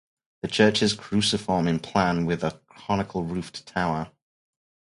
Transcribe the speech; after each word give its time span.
The 0.41 0.47
church 0.47 0.81
is 0.81 0.95
cruciform 0.95 1.67
in 1.67 1.77
plan 1.77 2.25
with 2.25 2.43
a 2.43 2.59
conical 2.67 3.23
roofed 3.23 3.67
tower. 3.67 4.09